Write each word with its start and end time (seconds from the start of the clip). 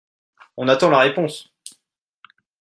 On 0.57 0.67
attend 0.67 0.89
la 0.89 0.97
réponse 1.01 1.53